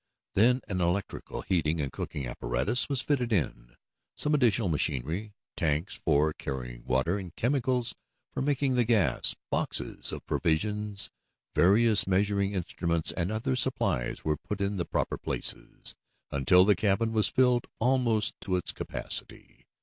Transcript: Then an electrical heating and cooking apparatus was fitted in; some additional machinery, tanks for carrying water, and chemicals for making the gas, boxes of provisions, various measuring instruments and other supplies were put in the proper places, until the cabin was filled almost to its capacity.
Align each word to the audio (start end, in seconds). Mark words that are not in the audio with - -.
Then 0.33 0.61
an 0.67 0.81
electrical 0.81 1.43
heating 1.43 1.79
and 1.79 1.91
cooking 1.91 2.25
apparatus 2.25 2.89
was 2.89 3.03
fitted 3.03 3.31
in; 3.31 3.75
some 4.15 4.33
additional 4.33 4.67
machinery, 4.67 5.35
tanks 5.55 5.93
for 5.95 6.33
carrying 6.33 6.83
water, 6.85 7.19
and 7.19 7.35
chemicals 7.35 7.93
for 8.33 8.41
making 8.41 8.73
the 8.73 8.83
gas, 8.83 9.35
boxes 9.51 10.11
of 10.11 10.25
provisions, 10.25 11.11
various 11.53 12.07
measuring 12.07 12.53
instruments 12.53 13.11
and 13.11 13.31
other 13.31 13.55
supplies 13.55 14.25
were 14.25 14.37
put 14.37 14.59
in 14.59 14.77
the 14.77 14.85
proper 14.85 15.19
places, 15.19 15.93
until 16.31 16.65
the 16.65 16.75
cabin 16.75 17.13
was 17.13 17.27
filled 17.27 17.67
almost 17.79 18.33
to 18.41 18.55
its 18.55 18.71
capacity. 18.71 19.67